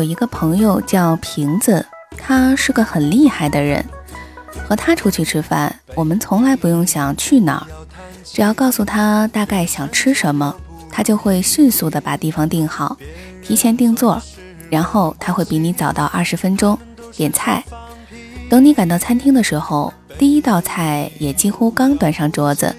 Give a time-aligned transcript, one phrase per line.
[0.00, 1.84] 有一个朋友叫瓶子，
[2.16, 3.84] 他是个很厉害的人。
[4.66, 7.66] 和他出去吃饭，我们从来不用想去哪儿，
[8.24, 10.56] 只要告诉他大概想吃什么，
[10.90, 12.96] 他就会迅速的把地方定好，
[13.42, 14.22] 提前定座，
[14.70, 16.78] 然后他会比你早到二十分钟
[17.14, 17.62] 点菜。
[18.48, 22.74] 等你赶到餐厅的时候，第一道菜也几乎刚端上桌子。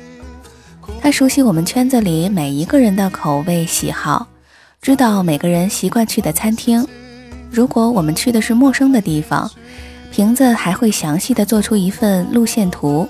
[1.00, 4.26] 他熟悉我们圈子里每一个人的口味喜好。
[4.82, 6.88] 知道每个人习惯去的餐厅，
[7.52, 9.52] 如果我们去的是陌生的地方，
[10.10, 13.08] 瓶子还会详细的做出一份路线图。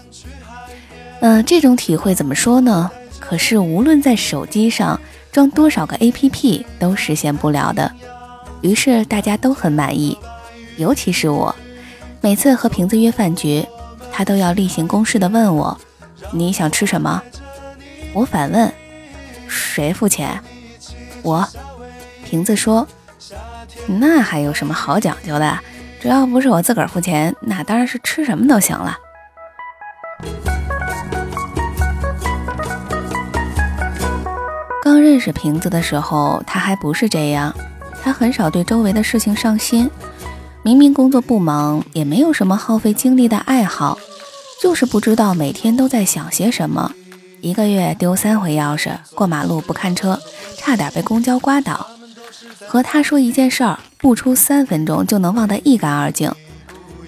[1.20, 2.90] 嗯，这种体会怎么说呢？
[3.20, 5.00] 可是无论在手机上
[5.32, 7.92] 装多少个 APP 都实现不了的。
[8.62, 10.18] 于是大家都很满意，
[10.78, 11.56] 尤其是我，
[12.20, 13.66] 每次和瓶子约饭局，
[14.12, 15.80] 他都要例行公事的问我
[16.34, 17.22] ：“你想吃什么？”
[18.14, 18.72] 我反问
[19.48, 20.40] ：“谁付钱？”
[21.24, 21.48] 我，
[22.26, 22.88] 瓶子说
[24.00, 25.60] ：“那还有什么好讲究的？
[26.00, 28.98] 只要不是我自个儿付钱，那当然是吃什么都行了。”
[34.84, 37.54] 刚认识瓶子的时候，他还不是这样。
[38.04, 39.88] 他很少对周围的事情上心，
[40.64, 44.00] 明明工作不忙，也没有什么耗费精力的爱好，
[44.60, 46.92] 就是不知道每天都在想些什么。
[47.42, 50.20] 一个月丢三回钥匙，过马路不看车，
[50.58, 51.86] 差点被公交刮倒。
[52.68, 56.32] 和他说一件事儿，不出三分钟就能忘得一干二净。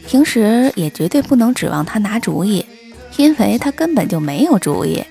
[0.08, 2.66] 平时也绝对不能指望他拿主意，
[3.18, 5.04] 因为他根本就没有主意。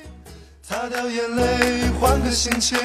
[0.62, 2.78] 擦掉眼泪，换个心情，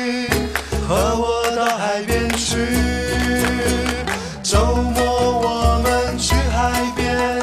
[0.87, 2.57] 和我到海边去。
[4.41, 4.57] 周
[4.95, 5.03] 末
[5.41, 7.39] 我们去海边。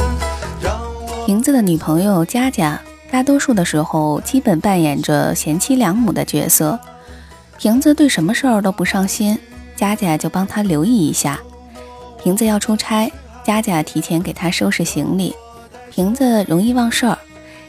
[1.26, 2.80] 瓶子的女朋友佳佳。
[3.10, 6.76] 大多数的时候，基本扮演着贤妻良母的角色。
[7.56, 9.38] 瓶子对什么事儿都不上心，
[9.76, 11.38] 佳佳就帮他留意一下。
[12.22, 13.10] 瓶子要出差，
[13.44, 15.34] 佳佳提前给他收拾行李。
[15.90, 17.18] 瓶子容易忘事儿，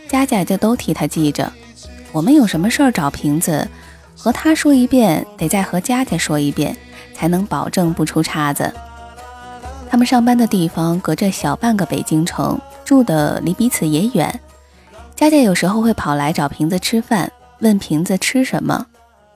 [0.07, 1.51] 佳佳就都替他记着。
[2.11, 3.67] 我们有什么事儿找瓶子，
[4.17, 6.75] 和他说一遍，得再和佳佳说一遍，
[7.13, 8.73] 才能保证不出岔子。
[9.89, 14.39] 他们上班的地方隔着小半个北京城，住的离彼此也远。
[15.15, 18.85] 佳佳有时候会跑来找瓶子吃饭，问瓶子吃什么，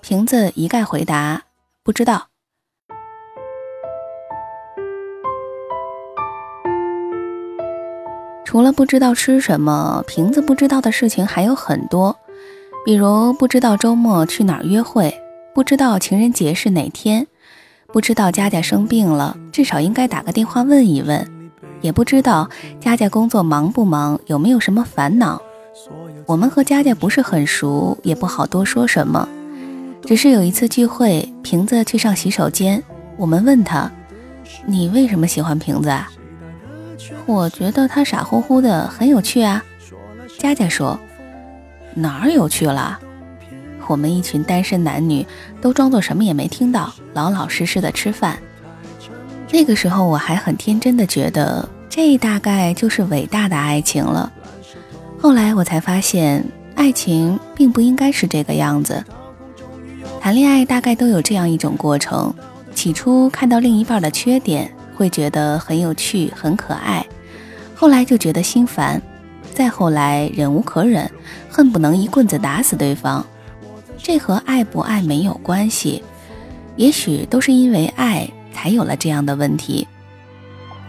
[0.02, 1.44] 瓶子一概回答
[1.84, 2.29] 不知道。
[8.50, 12.18] 除了不知道吃什么，瓶子不知道的事情还有很多，
[12.84, 15.22] 比如不知道周末去哪儿约会，
[15.54, 17.28] 不知道情人节是哪天，
[17.94, 21.52] 不知道佳佳生病了，至少应该打个电话问一问，
[21.82, 22.50] 也不知道
[22.80, 25.40] 佳佳工作忙不忙，有没有什么烦恼。
[26.26, 29.30] 我们和佳佳不是很熟，也不好多说什么。
[30.08, 32.84] 只是有一次聚会，瓶子去上洗手间，
[33.16, 33.92] 我们问他
[34.66, 36.10] ：“你为什么喜欢瓶子啊？”
[37.26, 39.64] 我觉得他傻乎乎的，很有趣啊。
[40.38, 41.00] 佳佳说
[41.96, 43.00] ：“哪儿有趣了？
[43.88, 45.26] 我们一群单身男女
[45.62, 48.38] 都装作什么也没听到，老老实实的吃饭。
[49.52, 54.32] 那个时候我还很天真的觉得，这大概就是伟大的爱情了。”
[55.20, 56.46] 后来我才发现，
[56.76, 59.04] 爱情并不应该是这个样子。
[60.22, 62.34] 谈恋爱大概都有这样一种过程：
[62.74, 67.02] 起初看到另一半的缺点，会觉得很有趣、很可爱；
[67.74, 69.00] 后来就觉得心烦；
[69.54, 71.10] 再后来忍无可忍，
[71.50, 73.26] 恨不能一棍子打死对方。
[73.98, 76.04] 这和爱不爱没有关系，
[76.76, 79.88] 也许都是因为爱才有了这样的问题。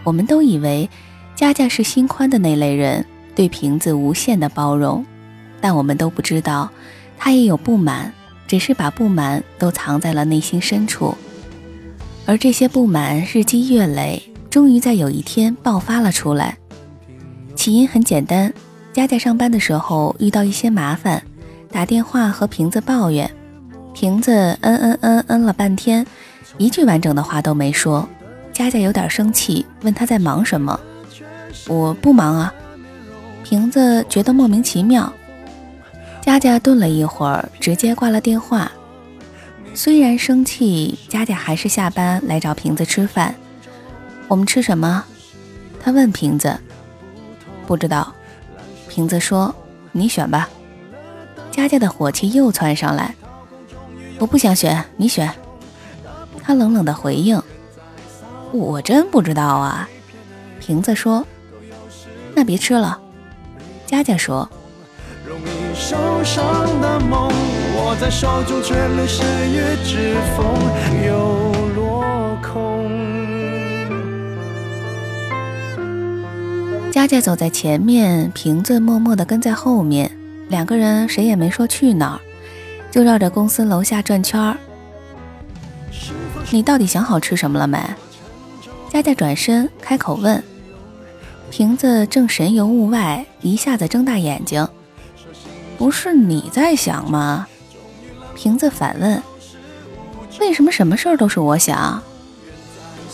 [0.03, 0.89] 我们都以为
[1.33, 3.05] 佳佳是心宽的那类人。
[3.33, 5.05] 对瓶子无限的包容，
[5.61, 6.69] 但我们都不知道，
[7.17, 8.13] 他也有不满，
[8.45, 11.17] 只是把不满都藏在了内心深处，
[12.31, 16.57] 而这些不满日积月累，终于在有一天爆发了出来。
[17.57, 18.53] 起因很简单，
[18.93, 21.21] 佳佳上班的时候遇到一些麻烦，
[21.69, 23.29] 打电话和瓶子抱怨，
[23.93, 26.07] 瓶子嗯嗯嗯嗯了半天，
[26.57, 28.07] 一句完整的话都没说。
[28.53, 30.79] 佳佳有点生气，问他在忙什么。
[31.67, 32.53] 我不忙啊。
[33.43, 35.11] 瓶子觉得莫名其妙。
[36.21, 38.71] 佳佳顿了一会儿，直接挂了电话。
[39.73, 43.33] 虽然生气，佳佳还是下班来找瓶子吃饭。
[44.27, 45.03] 我们吃什么？
[45.81, 46.59] 他问瓶子。
[47.65, 48.13] 不知道。
[48.89, 49.55] 瓶子说
[49.93, 50.49] ：“你选吧。”
[51.51, 53.15] 佳佳的火气又窜上来。
[54.19, 55.33] 我不想选，你选。
[56.43, 57.41] 他冷冷的回应。
[58.51, 59.89] 我真不知道啊。
[60.59, 61.25] 瓶子说
[62.35, 62.99] ：“那别吃了。”
[63.87, 64.49] 佳佳说。
[65.25, 66.43] 容易受伤
[66.81, 67.31] 的梦，
[67.83, 70.45] 握在手中却流失于指缝，
[71.03, 72.91] 又落空。
[76.91, 80.11] 佳佳走在前面，瓶子默默地跟在后面，
[80.47, 82.21] 两个人谁也没说去哪儿，
[82.91, 84.55] 就绕着公司楼下转圈儿。
[86.51, 87.79] 你到底想好吃什么了没？
[88.91, 90.43] 佳佳转身开口问。
[91.49, 94.67] 瓶子正神游物外，一下子睁大眼睛。
[95.77, 97.47] 不是你在想吗？
[98.35, 99.21] 瓶子反问
[100.39, 102.01] ：“为什么什么事儿都是我想？”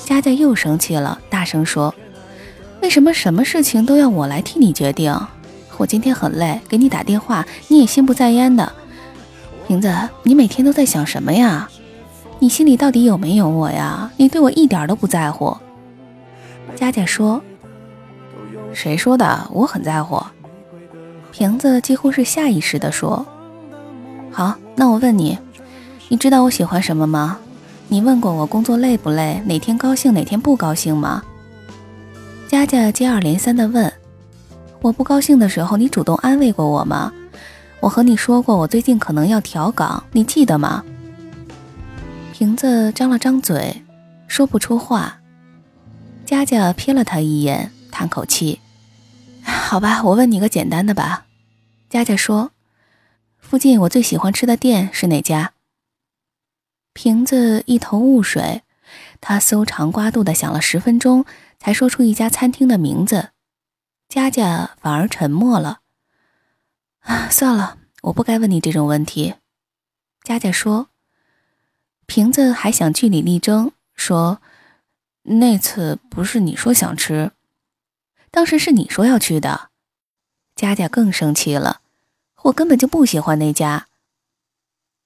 [0.05, 1.93] 佳佳又生气了，大声说
[2.81, 5.13] ：“为什么什么事情都要我来替你决定？
[5.77, 8.71] 我今天很累，给你打电话你也心不在焉的。
[9.67, 9.93] 瓶子，
[10.23, 11.69] 你每天都在想什么呀？
[12.39, 14.11] 你心里到底有没有我呀？
[14.15, 15.57] 你对我一点都不在乎。”
[16.75, 17.41] 佳佳说
[18.73, 19.47] ：“谁说的？
[19.51, 20.21] 我很在乎。”
[21.31, 23.25] 瓶子几乎是下意识地说
[24.37, 25.35] ：“好，那我问你，
[26.09, 27.39] 你知道我喜欢什么吗？
[27.87, 31.23] 你问过我工作累不累，哪天高兴哪天不高兴吗？”
[32.47, 33.91] 佳佳接二连三地问
[34.79, 37.11] ：“我不高兴的时候，你主动安慰过我吗？
[37.79, 40.83] 我和你说过我最近可能要调岗，你记得吗？”
[42.31, 43.81] 瓶子张了张嘴，
[44.27, 45.17] 说不出话。
[46.27, 48.59] 佳佳瞥了他一眼，叹口气
[49.41, 51.25] ：“好吧，我问你个简单的吧。”
[51.89, 52.51] 佳佳说
[53.49, 55.53] ：“附近我最喜欢吃的店是哪家？”
[56.91, 58.63] 瓶子一头雾水，
[59.21, 61.23] 他搜肠刮肚的想了十分钟，
[61.57, 63.29] 才说出一家餐厅的名字。
[64.09, 65.79] 佳佳反而沉默了。
[66.99, 69.35] 啊，算了，我不该问你这种问题。
[70.23, 70.89] 佳佳说。
[72.05, 74.41] 瓶子还想据理力争，说
[75.23, 77.31] ：“那次不是你说想吃，
[78.29, 79.69] 当时是你说要去的。”
[80.55, 81.81] 佳佳更生气了，
[82.43, 83.87] 我根本就不喜欢那家。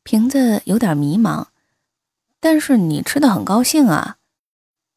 [0.04, 1.46] 瓶子有点迷茫，
[2.40, 4.18] 但是你吃的很高兴啊，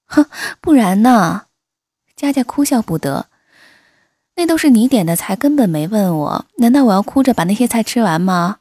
[0.07, 0.27] 哼，
[0.61, 1.47] 不然呢？
[2.17, 3.27] 佳佳哭笑不得，
[4.37, 8.59] 那都是你点的菜，根本没问我，难道我要哭着把那些菜吃完吗？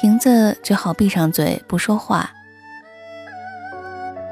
[0.00, 2.30] 瓶子只好闭上嘴不说话。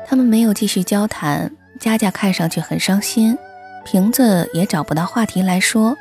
[0.07, 3.37] 他们没有继续交谈，佳佳看上去很伤心，
[3.85, 5.97] 瓶子也找不到话题来说。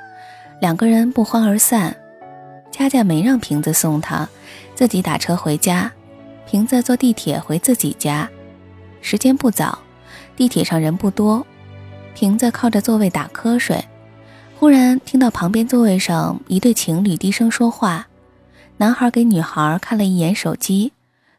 [0.60, 1.96] 两个人不欢而散，
[2.70, 4.28] 佳佳没让瓶子送她，
[4.76, 5.92] 自己打车回家。
[6.46, 8.30] 瓶子坐地铁回自己家，
[9.02, 9.80] 时间不早，
[10.36, 11.46] 地铁上人不多。
[12.14, 13.86] 瓶子靠着座位打瞌睡，
[14.60, 18.08] 忽然听到旁边座位上一对情侣低声说话。
[18.78, 20.92] 男孩给女孩看了一眼手机，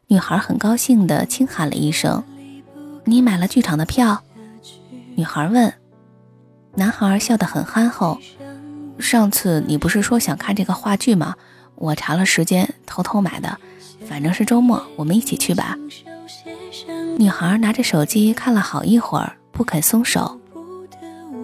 [0.07, 2.23] 女孩很高兴地轻喊了一声
[3.05, 4.23] ：“你买了剧场的票？”
[5.15, 5.71] 女孩问。
[6.75, 8.17] 男孩笑得很憨厚。
[9.01, 11.35] 上次你不是说想看这个话剧吗？
[11.75, 13.57] 我查了时间，偷偷买的。
[14.07, 15.75] 反正是周末，我们一起去吧。
[17.17, 20.39] 女孩拿着手机看了好一会儿，不肯松手。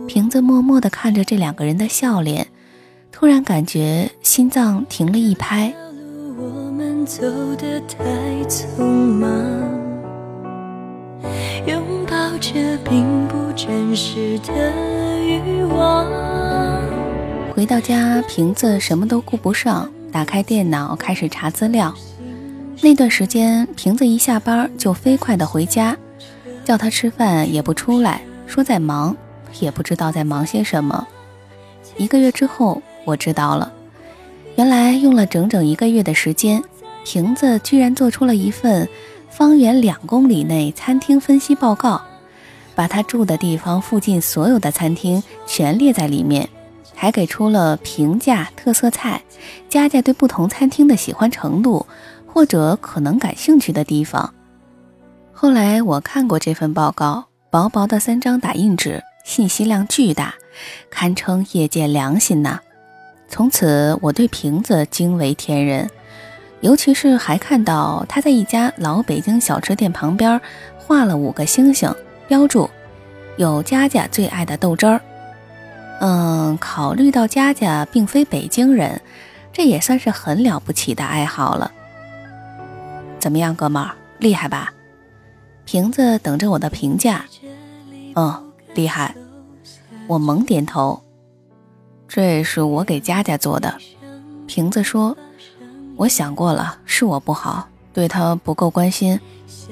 [0.08, 2.48] 瓶子默默地看着这两个人的笑脸，
[3.12, 5.74] 突然感觉心脏停了一拍。
[11.66, 14.54] 拥抱着并不真实的
[15.26, 16.47] 欲望。
[17.58, 21.92] 回到家，瓶子什么都顾不上，打开电脑开始查资料。
[22.82, 25.98] 那段时间，瓶子一下班就飞快的回家，
[26.64, 29.18] 叫他吃饭也不出来，说在忙，
[29.60, 31.08] 也不知道在忙些什么。
[31.98, 33.74] 一个月之后，我知道了，
[34.56, 36.64] 原来用了整整一个月的时间，
[37.04, 38.88] 瓶子居然做出了一份
[39.32, 42.00] 方圆两公里内餐厅分析报告，
[42.76, 46.48] 把他住的地方附近所有的餐厅全列在里面。
[47.00, 49.22] 还给出了评价、特色菜、
[49.70, 51.86] 佳佳对不同餐厅的喜欢程度、
[52.26, 54.34] 或者可能感兴趣的地方。
[55.32, 60.34] 后来我看过这份报告，薄薄的三张打印纸，信息量巨大，
[60.90, 62.60] 堪称业界良心呐。
[63.30, 65.88] 从此我对瓶子惊为天人，
[66.62, 70.42] 尤其是还看到他在一家老北京小吃店旁边
[70.80, 71.94] 画了五个星星，
[72.28, 72.68] 标注
[73.38, 75.00] 有佳佳最爱的豆汁儿。
[76.00, 79.02] 嗯，考虑到佳佳并非北京人，
[79.52, 81.72] 这也算是很了不起的爱好了。
[83.20, 84.72] 怎么样，哥们儿，厉害吧？
[85.66, 87.26] 瓶子等着我的评价。
[88.16, 89.16] 嗯，厉害。
[90.08, 91.02] 我猛点头。
[92.08, 93.76] 这是我给佳佳做的。
[94.46, 95.18] 瓶子说
[95.98, 99.20] ：“我想过了，是我不好，对他不够关心，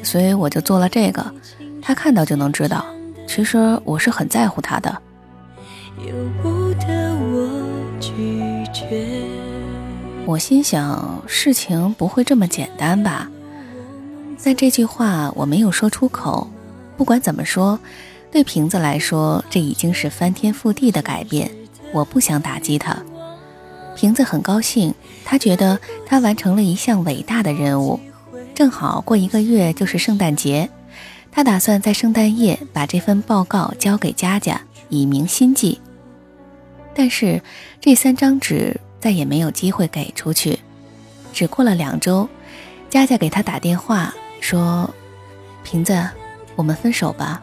[0.03, 1.33] 所以我就做了这个。
[1.81, 2.83] 他看到就能知道，
[3.27, 5.01] 其实我是很在乎他的。”
[5.97, 7.49] 由不得我
[7.99, 8.41] 拒
[8.73, 9.05] 绝。
[10.25, 13.29] 我心想，事情不会这么简单吧？
[14.43, 16.47] 但这句话我没有说出口。
[16.97, 17.79] 不管怎么说，
[18.31, 21.49] 对瓶子来说，这已经是翻天覆地的改变。
[21.93, 22.97] 我不想打击他。
[23.95, 27.99] 瓶子很高兴，他觉得他完成了一项伟大的任务。
[28.53, 30.69] 正好过一个月就是圣诞节，
[31.31, 35.79] 他打算在圣诞夜把这份报告交给佳佳，以明心迹。
[36.95, 37.41] 但是
[37.79, 40.57] 这三张纸再也没有机会给出去。
[41.33, 42.27] 只过了两周，
[42.89, 44.89] 佳佳给他打电话说
[45.63, 46.09] ：“瓶子，
[46.55, 47.41] 我们分手吧。”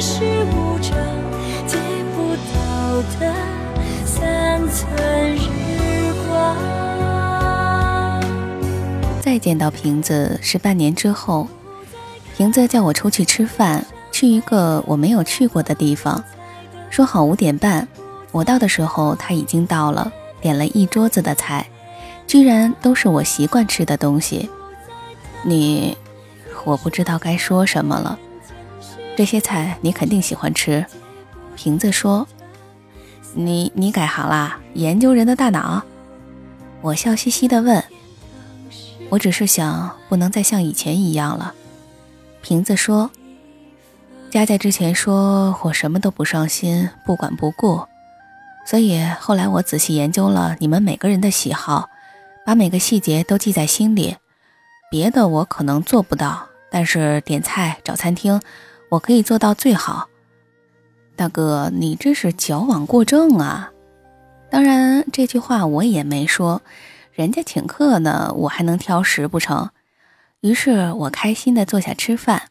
[0.00, 0.94] 是无常，
[1.66, 1.78] 借
[2.14, 3.53] 不到的
[9.20, 11.48] 再见到瓶子是半年之后，
[12.36, 16.22] 瓶子叫我出去吃饭，去一个我没有去过的地方，
[16.88, 17.88] 说好五点半。
[18.30, 21.66] 我到的时候他已经到了，点了一桌子的菜，
[22.26, 24.50] 居然都是我习惯吃的东西。
[25.42, 25.96] 你，
[26.64, 28.18] 我不知道该说什么了。
[29.16, 30.84] 这些菜你肯定喜欢吃。
[31.56, 32.26] 瓶子说
[33.34, 35.82] ：“你你改行啦，研究人的大脑？”
[36.80, 37.82] 我笑嘻嘻地问
[39.10, 41.54] ：“我只是想不能再像以前一样了。”
[42.42, 43.10] 瓶子说
[44.30, 47.86] ：“佳佳之前说我什么都不上心，不管不顾，
[48.66, 51.88] 所以后来我仔细研究了你们每个人的喜好，
[52.44, 54.16] 把每个细节都记在心里。
[54.90, 58.40] 别的我可能做不到，但是点菜找餐厅，
[58.90, 60.08] 我可以做到最好。”
[61.16, 63.72] 大哥，你这是矫枉过正啊！
[64.50, 66.62] 当然，这句话我也没说，
[67.12, 69.70] 人家请客呢，我还能挑食不成？
[70.40, 72.50] 于是我开心的坐下吃饭。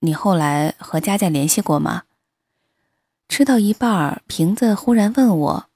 [0.00, 2.02] 你后来和佳佳联系过吗？
[3.28, 5.66] 吃到一半，瓶子忽然问我，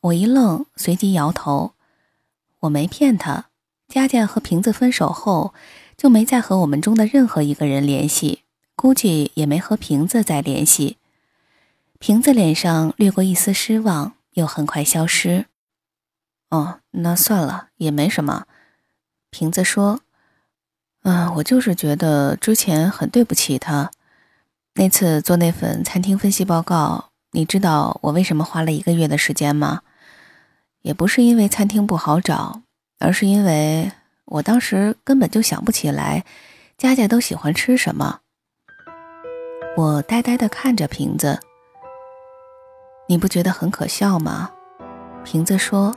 [0.00, 1.72] 我一愣，随即摇头。
[2.60, 3.46] 我没骗他，
[3.88, 5.52] 佳佳和瓶子分手后，
[5.98, 8.43] 就没再和我们中的任何一个人联系。
[8.76, 10.98] 估计也没和瓶子再联系。
[11.98, 15.46] 瓶子脸上掠过一丝失望，又很快消失。
[16.50, 18.46] 哦，那算了，也没什么。
[19.30, 20.00] 瓶子说
[21.02, 23.90] ：“嗯，我就是觉得之前很对不起他。
[24.74, 29.82] 那次做那份餐厅分析报告，你知道我为什么花了一个月的时间吗？
[30.82, 32.62] 也不是因为餐厅不好找，
[32.98, 33.90] 而是因为
[34.26, 36.24] 我当时根本就想不起来
[36.76, 38.20] 佳佳都喜欢吃什么。”
[39.76, 41.36] 我呆呆地看着瓶子，
[43.08, 44.48] 你不觉得很可笑吗？
[45.24, 45.92] 瓶子说：“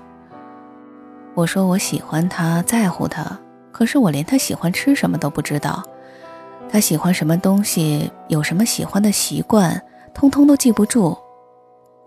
[1.35, 3.37] 我说我喜欢他，在乎他，
[3.71, 5.83] 可是我连他喜欢吃什么都不知道，
[6.67, 9.79] 他喜欢什么东西，有什么喜欢的习惯，
[10.11, 11.15] 通通都记不住。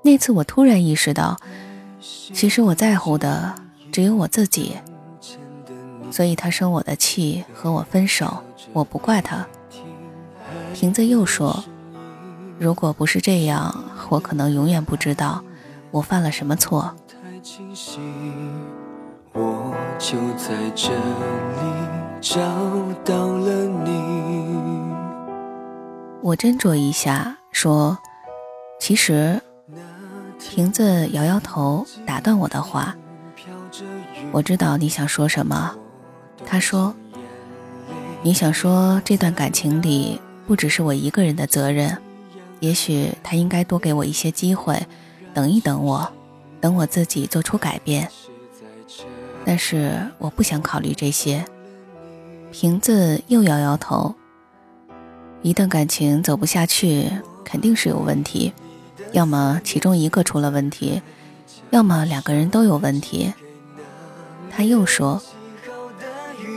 [0.02, 1.36] 那次我突然意识到，
[2.00, 3.54] 其实我在乎的
[3.92, 4.76] 只有我自己，
[6.10, 9.46] 所以他生我的气，和我分手，我不怪他。”
[10.72, 11.64] 瓶子又说
[12.58, 15.42] ：“如果不是这样，我可能永远不知道
[15.90, 16.94] 我犯了什么错。”
[26.22, 27.98] 我斟酌一下，说
[28.80, 29.40] ：“其实。”
[30.38, 32.96] 瓶子摇摇头，打断我的话
[34.32, 35.74] ：“我知道你想说什么。”
[36.46, 36.94] 他说
[38.22, 41.96] ：“你想说这段感情里……”不只是我一个人的责任，
[42.58, 44.84] 也许他应该多给我一些机会，
[45.32, 46.10] 等一等我，
[46.60, 48.10] 等我自己做出改变。
[49.44, 51.44] 但是我不想考虑这些。
[52.50, 54.12] 瓶子又摇摇头。
[55.42, 57.08] 一段感情走不下去，
[57.44, 58.52] 肯定是有问题，
[59.12, 61.00] 要么其中一个出了问题，
[61.70, 63.32] 要么两个人都有问题。
[64.50, 65.22] 他又说：“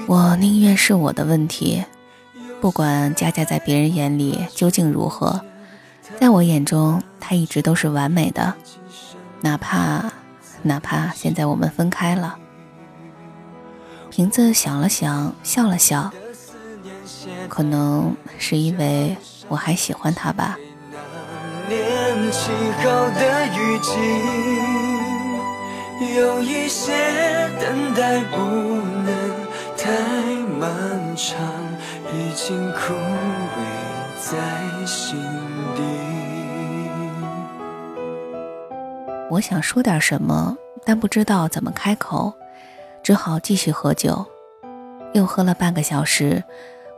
[0.10, 1.84] 我宁愿是我的问题，
[2.64, 5.42] 不管佳佳在别人眼里究竟如何，
[6.18, 8.54] 在我眼中，她一直都是完美的，
[9.42, 10.10] 哪怕
[10.62, 12.38] 哪怕现在我们分开了。”
[14.10, 16.10] 瓶子想了想，笑了笑。
[17.50, 19.18] 可能是因为
[19.50, 20.58] 我还喜欢他吧。
[26.16, 26.94] 有一些
[27.60, 29.14] 等待不能
[29.76, 29.92] 太
[30.58, 31.38] 漫长
[32.14, 33.58] 已经枯萎
[34.22, 35.20] 在心
[35.76, 35.82] 底
[39.32, 40.56] 我想说点什么，
[40.86, 42.32] 但不知道怎么开口。
[43.02, 44.26] 只好继续喝酒，
[45.14, 46.44] 又喝了半个小时，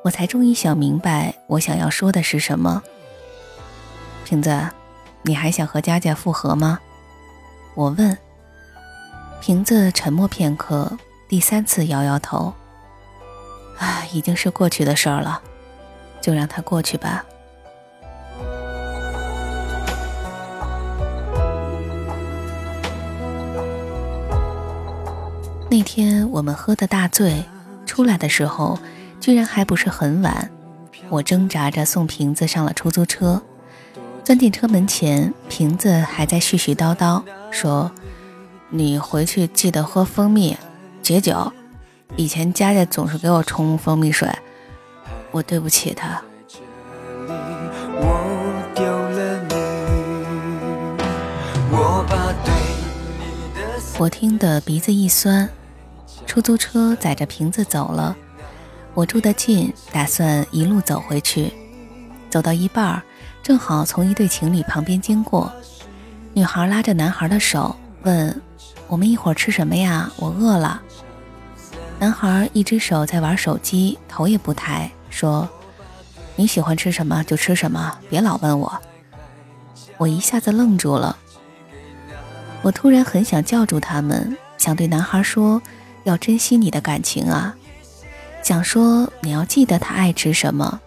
[0.04, 2.84] 我才终于想明白我想要说的是什么。
[4.26, 4.70] 瓶子，
[5.22, 6.78] 你还想和佳佳复合吗？
[7.74, 8.16] 我问。
[9.42, 10.92] 瓶子沉默片刻，
[11.30, 12.54] 第三次摇摇头。
[13.78, 15.42] 唉，已经是过去的事儿了，
[16.22, 17.26] 就让它过去吧。
[25.70, 27.44] 那天我们喝的大醉，
[27.86, 28.80] 出来的时候
[29.20, 30.50] 居然还不是很晚。
[31.10, 33.42] 我挣扎着送瓶子上了出租车，
[34.24, 37.92] 钻进车门前，瓶子还在絮絮叨叨说
[38.72, 40.56] ：“你回去记得喝蜂蜜
[41.02, 41.52] 解酒。
[42.16, 44.30] 以前佳佳总是给我冲蜂蜜水，
[45.32, 46.22] 我对不起她。”
[53.98, 55.50] 我听得鼻子一酸。
[56.26, 58.16] 出租车载着瓶子走了，
[58.94, 61.54] 我住得近，打算一路走回去。
[62.30, 63.02] 走到一半，
[63.42, 65.50] 正好从一对情侣旁边经过，
[66.34, 68.42] 女孩拉着男孩的手，问
[68.88, 70.12] ：“我们一会儿吃什么呀？
[70.18, 70.82] 我饿了。”
[72.00, 75.48] 男孩一只手在玩手机，头也不抬，说
[76.36, 78.82] ：“你喜欢吃什么就吃什么，别老问我。”
[79.98, 81.18] 我一下子愣住了，
[82.62, 85.62] 我突然很想叫住他们，想对男孩说。
[86.06, 87.56] 要珍惜你的感情啊！
[88.44, 90.80] 想说你要记得他爱吃什么，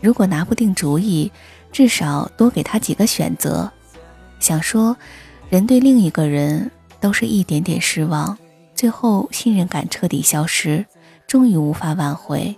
[0.00, 1.30] 如果拿不定主意，
[1.70, 3.70] 至少多给他几个选择。
[4.40, 4.96] 想说，
[5.50, 8.38] 人对另一个人都是一点点失望，
[8.76, 10.86] 最后信任感彻底消失，
[11.26, 12.56] 终于无法挽回。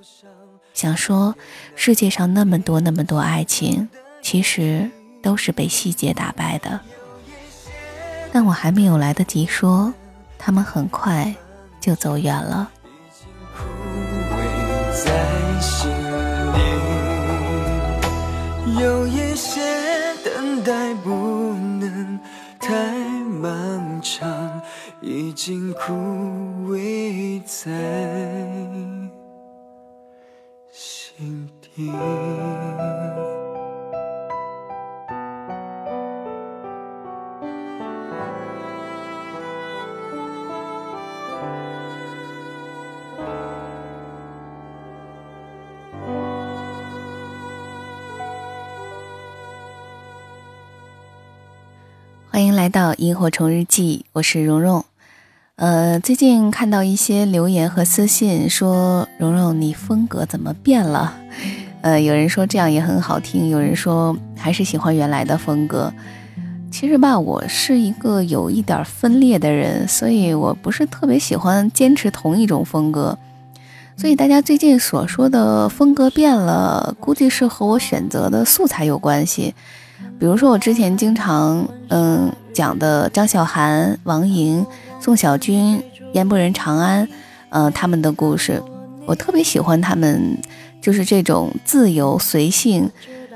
[0.75, 1.35] 想说，
[1.75, 3.89] 世界上那么多那么多爱情，
[4.21, 4.91] 其实
[5.23, 6.81] 都是被细节打败的。
[8.33, 9.95] 但我还没有来得及说，
[10.37, 11.35] 他们很快。
[11.81, 12.69] 就走远了。
[18.81, 19.61] 有一些
[20.25, 21.38] 等待不
[25.01, 25.93] 已经枯
[26.73, 27.71] 萎在
[30.69, 31.93] 心底。
[52.31, 54.85] 欢迎来到萤火虫日记，我是蓉蓉。
[55.59, 61.13] 呃，最近看到一些留言和私信，说蓉蓉你风格怎么变了？
[61.81, 65.93] 呃，有人说这样也很好听，有人说还是喜欢原来的风格。
[66.71, 73.19] 其实吧，我是一个有一点分裂的人，所以我不是特别喜欢坚持同一种风格。
[73.97, 79.53] 所以大家最近所说的风格变了，估计是和我选择的素材有关系。
[80.21, 84.65] 比如说，我之前经常嗯讲的张小涵、王莹、
[85.01, 85.83] 宋小军、
[86.13, 87.09] 烟波人长安，
[87.51, 88.63] 嗯他们的故事，
[89.07, 90.37] 我特别喜欢他们，
[90.81, 92.91] 就是这种自由随性、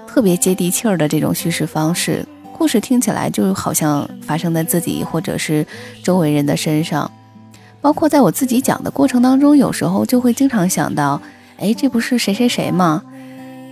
[0.07, 2.27] 特别接地气儿的这种叙事方式。
[2.53, 5.67] 故事听起来就好像发生在自己或者是
[6.03, 7.11] 周围人的身上，
[7.81, 11.21] 包括在我自己讲的过程当中，有时候就会经常想到，
[11.59, 13.03] 哎，这不是谁谁谁吗？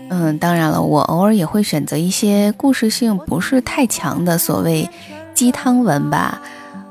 [0.09, 4.88] 嗯，当然了，我偶尔也会选择一些故事性不是太强的所谓
[5.35, 6.40] 鸡汤文吧。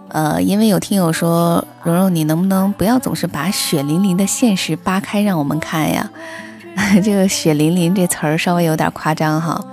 [0.09, 6.09] 呃，因为有听友说，蓉蓉你能不能不要总是把血淋淋的现实扒开让我们看呀？
[7.03, 9.63] 这个血淋淋这词儿稍微有点夸张哈。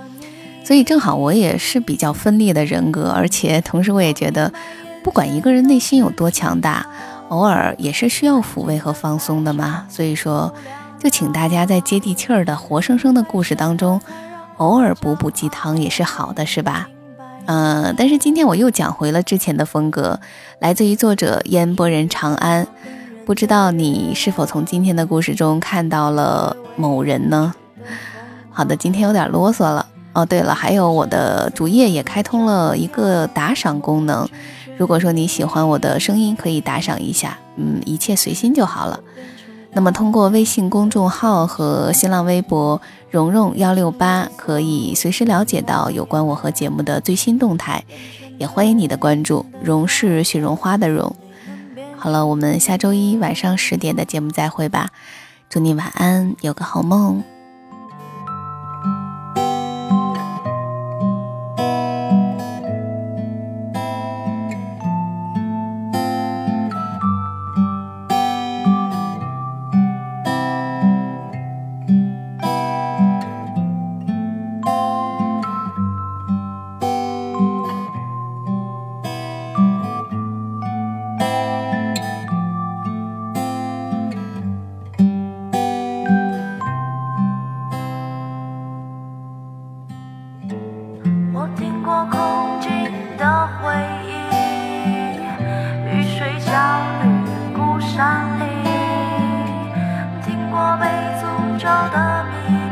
[0.63, 4.51] 所以正好我也是比较分裂的人格，而且同时我也觉得，
[5.03, 6.85] 不管一个人内心有多强大，
[7.29, 9.85] 偶尔也是需要抚慰和放松的嘛。
[9.89, 10.53] 所以说。
[10.99, 14.01] 就请大家在接地气儿的活生生的故事当中，
[14.57, 16.89] 偶尔补补鸡汤也是好的，是吧？
[17.47, 20.19] 嗯，但是今天我又讲回了之前的风格，
[20.59, 22.67] 来自于作者烟波人长安。
[23.25, 27.53] 不知道你是否从今天的故事中看到了某人呢？
[28.51, 30.25] 好的，今天有点啰嗦了哦。
[30.25, 34.27] 对了，还有我的主页也开通了一个打赏功能，
[34.77, 38.99] 如果说你喜欢我的声音，可以打赏一下，嗯，一切随心就好了。
[39.73, 47.83] 那么通过微信公众号和新浪微博“蓉蓉幺六八”，可以随时了解到有关我和节目的最新动态，
[48.37, 49.45] 也欢迎你的关注。
[49.63, 51.15] 蓉是雪绒花的蓉。
[51.95, 54.91] 好了，我们下周一晚上十点的节目再会吧。
[55.49, 57.23] 祝你晚安，有个好梦。
[100.59, 100.85] 我被
[101.21, 101.23] 诅
[101.59, 102.66] 咒的秘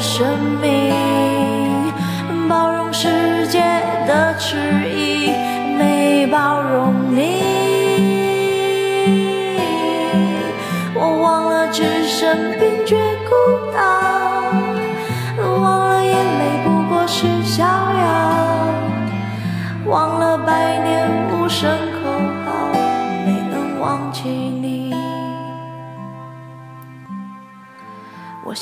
[0.00, 0.26] 生
[0.62, 0.94] 命，
[2.48, 3.60] 包容世界
[4.06, 4.56] 的迟
[4.88, 5.30] 疑，
[5.78, 7.42] 没包容你。
[10.94, 12.96] 我忘了置身冰绝
[13.28, 13.34] 孤
[13.76, 13.99] 岛，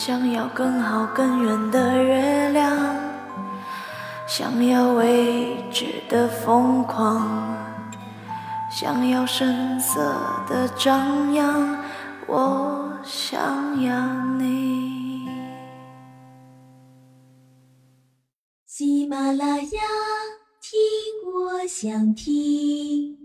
[0.08, 2.96] 想要更好更圆的月亮，
[4.26, 7.54] 想要未知的疯狂，
[8.70, 10.00] 想要声色
[10.48, 11.78] 的张扬，
[12.26, 13.38] 我想
[13.82, 15.28] 要你。
[18.64, 19.80] 喜马拉雅，
[20.62, 20.80] 听
[21.34, 23.17] 我想听。